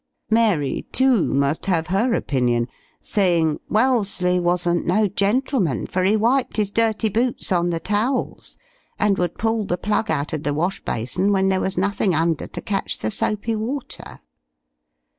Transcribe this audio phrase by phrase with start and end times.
[0.31, 2.67] Mary, too, must have her opinion
[3.01, 8.57] saying Wellesley wasn't no gentleman, for he wiped his dirty boots on the towels,
[8.97, 12.47] and would pull the plug out of the wash bason when there was nothing under
[12.47, 14.21] to catch the soapy water.